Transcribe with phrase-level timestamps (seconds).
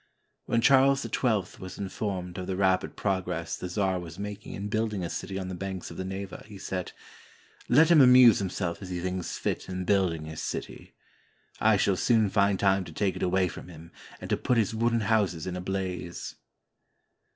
[0.47, 5.03] When Charles XII was informed of the rapid progress the czar was making in building
[5.03, 6.91] a city on the banks of the Neva, he said:—
[7.69, 10.95] "Let him amuse himself as he thinks fit in building his city.
[11.59, 14.73] I shall soon find time to take it away from him and to put his
[14.73, 16.33] wooden houses in a blaze."